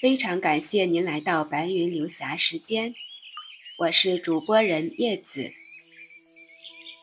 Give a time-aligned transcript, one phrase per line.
[0.00, 2.94] 非常感谢您来到白云流霞时间，
[3.78, 5.52] 我是主播人叶子。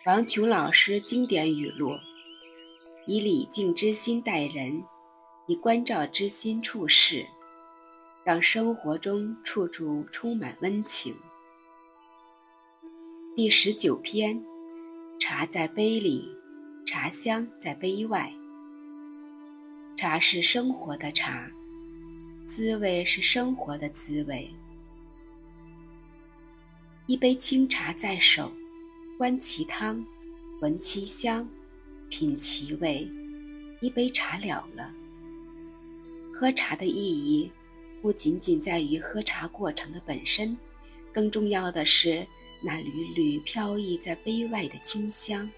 [0.05, 1.92] 王琼老师经典语录：
[3.05, 4.81] 以礼敬之心待人，
[5.46, 7.26] 以关照之心处事，
[8.23, 11.14] 让生活中处处充满温情。
[13.36, 14.41] 第十九篇：
[15.20, 16.30] 茶在杯里，
[16.86, 18.32] 茶香在杯外。
[19.98, 21.52] 茶是生活的茶。
[22.48, 24.49] 滋味是生活的滋味。
[27.08, 28.52] 一杯清茶在手，
[29.18, 30.05] 观其汤，
[30.62, 31.48] 闻其香，
[32.08, 33.09] 品其味，
[33.81, 34.94] 一杯茶了了。
[36.31, 37.52] 喝茶的意义，
[38.02, 40.55] 不仅仅在于喝茶过程的本身，
[41.12, 42.26] 更重要的是
[42.62, 45.49] 那缕缕飘逸在杯外的清香，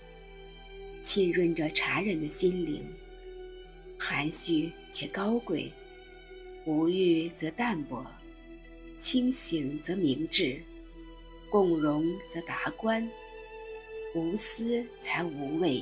[1.02, 2.82] 浸润着茶人的心灵，
[4.00, 5.70] 含蓄且高贵。
[6.68, 8.06] 无欲则淡泊，
[8.98, 10.62] 清醒则明智，
[11.50, 13.10] 共荣则达观，
[14.14, 15.82] 无私才无畏。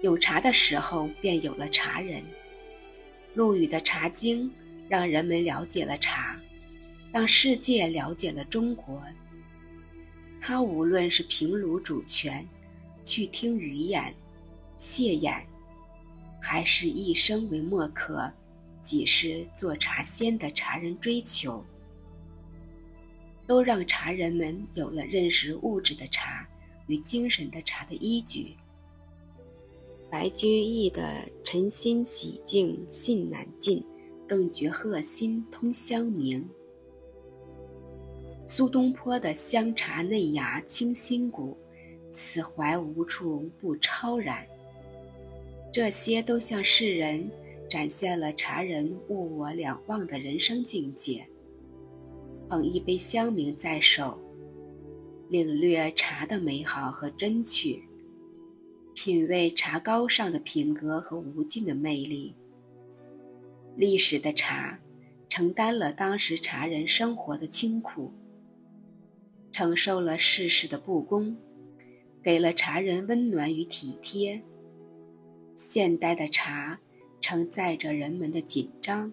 [0.00, 2.24] 有茶的时候，便有了茶人。
[3.34, 4.48] 陆羽的《茶经》
[4.88, 6.40] 让人们了解了茶，
[7.12, 9.02] 让世界了解了中国。
[10.40, 12.48] 他无论是平炉煮泉，
[13.04, 14.14] 去听鱼眼、
[14.78, 15.46] 谢眼，
[16.40, 18.32] 还是一生为墨客。
[18.82, 21.64] 几是做茶仙的茶人追求，
[23.46, 26.46] 都让茶人们有了认识物质的茶
[26.86, 28.56] 与精神的茶的依据。
[30.10, 33.82] 白居易的“晨心洗净信难尽，
[34.28, 36.42] 更觉鹤心通香茗”，
[38.46, 41.56] 苏东坡的“香茶嫩芽清心骨，
[42.10, 44.46] 此怀无处不超然”，
[45.72, 47.30] 这些都向世人。
[47.68, 51.26] 展现了茶人物我两忘的人生境界。
[52.48, 54.18] 捧一杯香茗在手，
[55.30, 57.82] 领略茶的美好和真趣，
[58.94, 62.34] 品味茶高尚的品格和无尽的魅力。
[63.74, 64.78] 历史的茶，
[65.30, 68.12] 承担了当时茶人生活的清苦，
[69.50, 71.34] 承受了世事的不公，
[72.22, 74.42] 给了茶人温暖与体贴。
[75.56, 76.78] 现代的茶。
[77.22, 79.10] 承载着人们的紧张、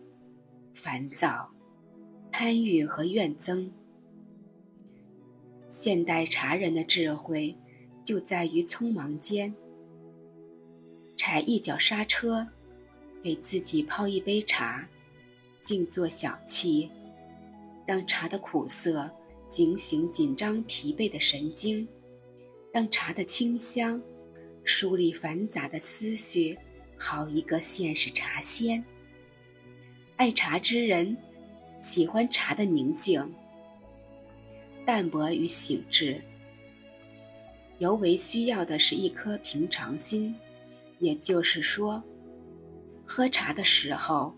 [0.74, 1.50] 烦躁、
[2.32, 3.70] 贪欲和怨憎。
[5.70, 7.56] 现代茶人的智慧，
[8.04, 9.54] 就在于匆忙间
[11.16, 12.46] 踩一脚刹车，
[13.22, 14.90] 给自己泡一杯茶，
[15.62, 16.90] 静坐小憩，
[17.86, 19.08] 让茶的苦涩
[19.48, 21.88] 警醒紧张疲惫的神经，
[22.74, 24.02] 让茶的清香
[24.64, 26.58] 梳理繁杂的思绪。
[27.02, 28.84] 好一个现实茶仙！
[30.18, 31.16] 爱茶之人，
[31.80, 33.34] 喜欢茶的宁静、
[34.86, 36.22] 淡泊与醒智。
[37.78, 40.36] 尤为需要的是一颗平常心，
[41.00, 42.04] 也就是说，
[43.06, 44.36] 喝茶的时候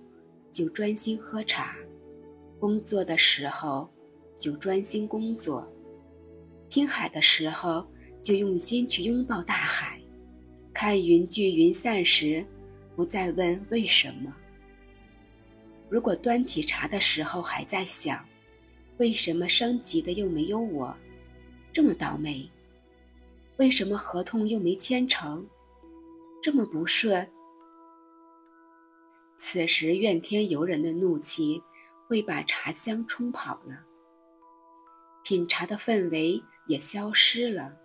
[0.52, 1.76] 就专心喝茶，
[2.60, 3.92] 工作的时候
[4.38, 5.68] 就专心工作，
[6.70, 7.92] 听海的时候
[8.22, 10.01] 就用心去拥抱大海。
[10.74, 12.46] 看云聚云散时，
[12.96, 14.34] 不再问为什么。
[15.90, 18.26] 如果端起茶的时候还在想，
[18.98, 20.96] 为什么升级的又没有我，
[21.74, 22.50] 这么倒霉？
[23.58, 25.46] 为什么合同又没签成，
[26.42, 27.30] 这么不顺？
[29.38, 31.62] 此时怨天尤人的怒气
[32.08, 33.84] 会把茶香冲跑了，
[35.24, 37.76] 品茶的氛围也消失了。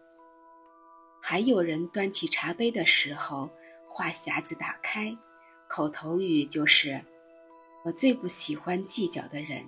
[1.29, 3.51] 还有人端起茶杯的时候，
[3.89, 5.19] 话匣子打开，
[5.67, 7.03] 口头语就是
[7.85, 9.65] ：“我最不喜欢计较的人。”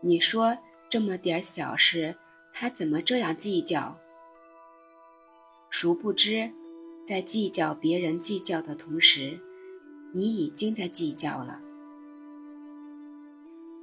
[0.00, 0.56] 你说
[0.88, 2.16] 这么点小事，
[2.52, 3.98] 他怎么这样计较？
[5.70, 6.52] 殊不知，
[7.04, 9.40] 在计较别人计较的同时，
[10.14, 11.60] 你已经在计较了。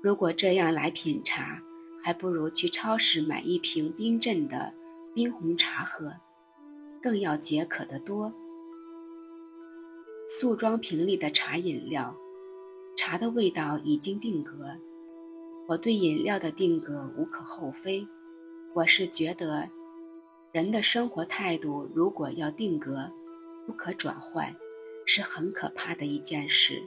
[0.01, 1.61] 如果这样来品茶，
[2.01, 4.73] 还不如去超市买一瓶冰镇的
[5.13, 6.15] 冰红茶喝。
[7.05, 8.33] 更要解渴得多。
[10.27, 12.17] 素装瓶里的茶饮料，
[12.97, 14.75] 茶的味道已经定格。
[15.67, 18.07] 我对饮料的定格无可厚非。
[18.73, 19.69] 我是觉得，
[20.51, 23.11] 人的生活态度如果要定格，
[23.67, 24.55] 不可转换，
[25.05, 26.81] 是很可怕的一件事。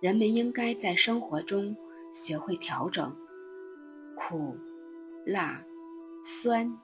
[0.00, 1.76] 人们应该在生活中
[2.10, 3.16] 学会调整，
[4.16, 4.56] 苦、
[5.24, 5.64] 辣、
[6.24, 6.76] 酸、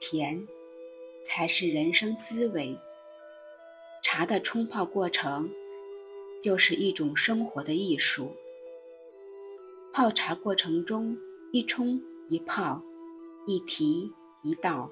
[0.00, 0.44] 甜。
[1.24, 2.78] 才是人生滋味。
[4.02, 5.50] 茶的冲泡过程，
[6.40, 8.36] 就是一种生活的艺术。
[9.92, 11.16] 泡茶过程中，
[11.52, 12.82] 一冲一泡，
[13.46, 14.12] 一提
[14.42, 14.90] 一倒，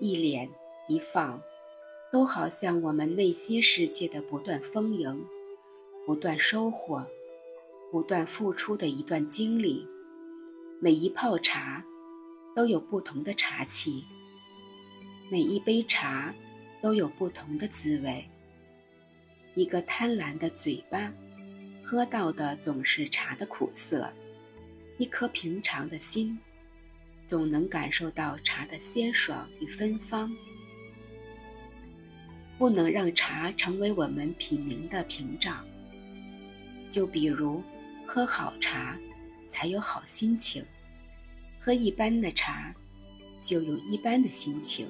[0.00, 0.48] 一敛
[0.88, 1.40] 一放，
[2.12, 5.24] 都好像我们内心世界的不断丰盈、
[6.04, 7.06] 不断收获、
[7.90, 9.86] 不断付出的一段经历。
[10.80, 11.84] 每一泡茶
[12.56, 14.04] 都有不同的茶气，
[15.32, 16.34] 每一杯茶
[16.82, 18.22] 都有不同的滋味。
[19.54, 21.10] 一个贪婪的嘴巴，
[21.82, 24.12] 喝到的总是茶的苦涩；
[24.98, 26.38] 一颗平常的心，
[27.26, 30.30] 总能感受到茶的鲜爽与芬芳。
[32.58, 35.66] 不能让茶成为我们品茗的屏障。
[36.90, 37.62] 就比如，
[38.06, 38.98] 喝好茶，
[39.48, 40.62] 才有好心情；
[41.58, 42.74] 喝一般的茶，
[43.40, 44.86] 就有一般的心情。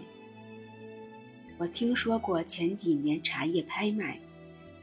[1.62, 4.19] 我听说过前几年茶叶拍卖。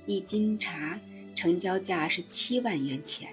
[0.06, 0.98] 一斤茶
[1.36, 3.30] 成交价是七万元钱。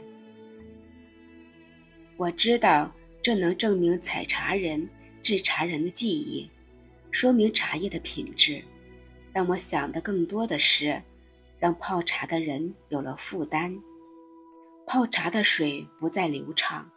[2.16, 4.88] 我知道这能证明采茶人、
[5.22, 6.50] 制茶人的技艺，
[7.12, 8.60] 说明茶叶的品质。
[9.32, 11.00] 但我想的更多的是，
[11.60, 13.80] 让泡茶的人有了负担，
[14.88, 16.90] 泡茶的水不再流畅。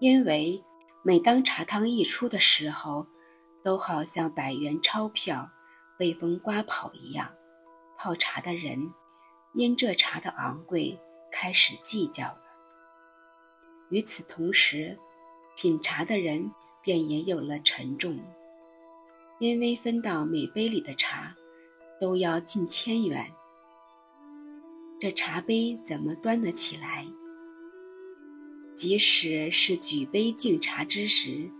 [0.00, 0.64] 因为
[1.02, 3.06] 每当茶汤溢出的时候，
[3.68, 5.50] 都好像百元钞票
[5.98, 7.34] 被风刮跑一样。
[7.98, 8.94] 泡茶的人
[9.52, 10.98] 因这茶的昂贵
[11.30, 12.40] 开始计较了。
[13.90, 14.98] 与此同时，
[15.54, 16.50] 品茶的人
[16.80, 18.18] 便也有了沉重，
[19.38, 21.36] 因为分到每杯里的茶
[22.00, 23.30] 都要近千元，
[24.98, 27.06] 这茶杯怎么端得起来？
[28.74, 31.50] 即使是举杯敬茶之时，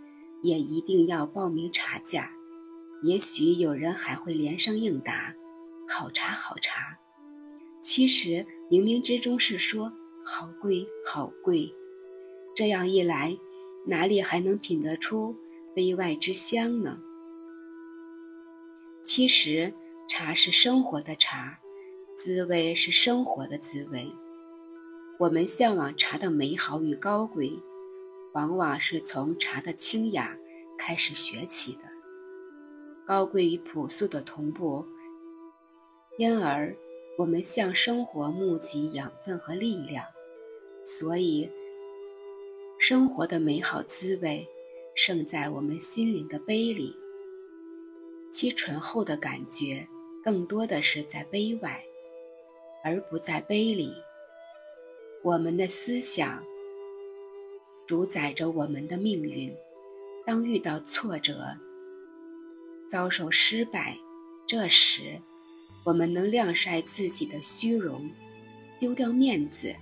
[0.41, 2.31] 也一定要报名茶价。
[3.01, 5.33] 也许有人还会连声应答。
[5.87, 6.97] 好茶，好茶。
[7.81, 9.91] 其实冥冥之中是说
[10.25, 11.73] 好贵，好贵。
[12.55, 13.37] 这样一来，
[13.85, 15.35] 哪里还能品得出
[15.73, 16.99] 杯外之香呢？
[19.01, 19.73] 其实
[20.09, 21.57] 茶是生活的茶，
[22.17, 24.11] 滋味是生活的滋味。
[25.17, 27.51] 我们向往茶的美好与高贵，
[28.33, 30.37] 往往是从茶的清雅
[30.77, 31.81] 开始学起的。
[33.05, 34.85] 高贵与朴素的同步。
[36.17, 36.75] 因而，
[37.17, 40.05] 我们向生活募集养分和力量，
[40.83, 41.49] 所以，
[42.77, 44.45] 生活的美好滋味
[44.95, 46.93] 盛在我们心灵的杯里。
[48.31, 49.87] 其醇厚的感觉，
[50.23, 51.83] 更多的是在杯外，
[52.83, 53.93] 而不在杯里。
[55.23, 56.43] 我们的思想
[57.89, 59.51] 主宰着我们的命运。
[60.23, 61.57] 当遇到挫折、
[62.87, 63.97] 遭受失败，
[64.45, 65.19] 这时。
[65.83, 68.07] 我们能晾晒自己的虚荣，
[68.79, 69.75] 丢掉面子，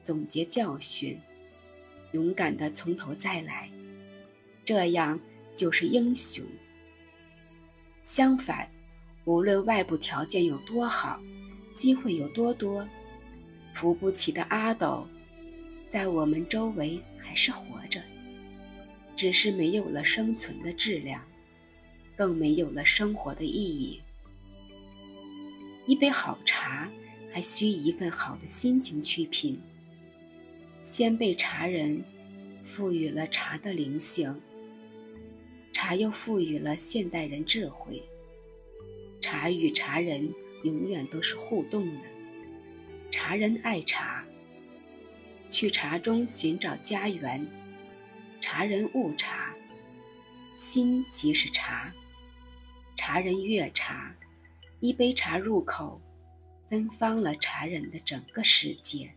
[0.00, 1.20] 总结教训，
[2.12, 3.70] 勇敢的从头再来，
[4.64, 5.20] 这样
[5.54, 6.42] 就是英雄。
[8.02, 8.66] 相反，
[9.26, 11.20] 无论外部条件有多好，
[11.74, 12.88] 机会有多多，
[13.74, 15.06] 扶不起的阿斗，
[15.90, 18.00] 在我们周围还是活着，
[19.16, 21.20] 只是没有了生存的质量，
[22.14, 24.00] 更没有了生活的意义。
[25.86, 26.88] 一杯好茶，
[27.32, 29.60] 还需一份好的心情去品。
[30.82, 32.02] 先辈茶人
[32.62, 34.40] 赋予了茶的灵性，
[35.72, 38.00] 茶又赋予了现代人智慧。
[39.20, 42.00] 茶与茶人永远都是互动的。
[43.10, 44.15] 茶人爱茶，
[45.48, 47.46] 去茶中寻找家园。
[48.40, 49.54] 茶人悟茶，
[50.56, 51.92] 心即是茶。
[52.96, 54.14] 茶人悦茶。
[54.80, 56.00] 一杯茶入口，
[56.68, 59.10] 芬芳了茶人的整个世界。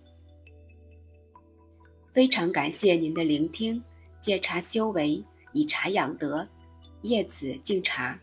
[2.14, 3.84] 非常感谢您的聆听，
[4.20, 6.48] 借茶修为，以茶养德，
[7.02, 8.20] 叶子敬茶。